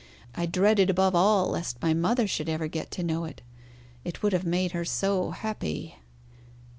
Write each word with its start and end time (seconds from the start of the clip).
I 0.33 0.47
dreaded 0.47 0.89
above 0.89 1.13
all 1.13 1.51
lest 1.51 1.79
my 1.79 1.93
mother 1.93 2.25
should 2.25 2.49
ever 2.49 2.67
get 2.67 2.89
to 2.89 3.03
know 3.03 3.25
it. 3.25 3.43
It 4.03 4.23
would 4.23 4.33
have 4.33 4.47
made 4.47 4.71
her 4.71 4.83
so 4.83 5.29
happy." 5.29 5.97